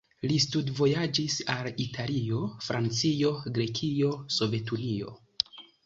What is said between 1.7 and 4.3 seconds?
Italio, Francio, Grekio,